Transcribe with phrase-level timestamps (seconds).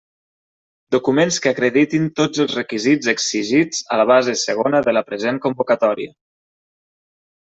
[0.93, 6.13] Documents que acreditin tots els requisits exigits a la base segona de la present convocatòria.